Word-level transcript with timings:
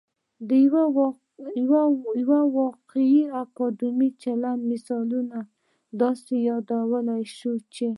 د 0.49 0.49
یو 2.19 2.45
واقعي 2.61 3.21
اکادمیک 3.43 4.13
چلند 4.23 4.61
مثالونه 4.71 5.39
داسې 6.01 6.33
يادولای 6.49 7.23
شو 7.37 7.53
چې 7.75 7.85